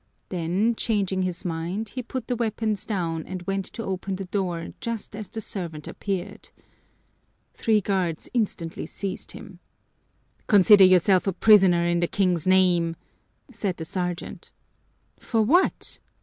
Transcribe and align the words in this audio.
Then 0.29 0.73
changing 0.73 1.21
his 1.21 1.45
mind, 1.45 1.89
he 1.89 2.01
put 2.01 2.25
the 2.25 2.35
weapons 2.35 2.85
down 2.85 3.23
and 3.27 3.43
went 3.43 3.65
to 3.65 3.83
open 3.83 4.15
the 4.15 4.25
door 4.25 4.69
just 4.81 5.15
as 5.15 5.27
the 5.27 5.41
servant 5.41 5.87
appeared. 5.87 6.49
Three 7.53 7.81
guards 7.81 8.27
instantly 8.33 8.87
seized 8.87 9.33
him. 9.33 9.59
"Consider 10.47 10.85
yourself 10.85 11.27
a 11.27 11.33
prisoner 11.33 11.85
in 11.85 11.99
the 11.99 12.07
King's 12.07 12.47
name," 12.47 12.95
said 13.51 13.77
the 13.77 13.85
sergeant. 13.85 14.49
"For 15.19 15.43
what?" 15.43 15.99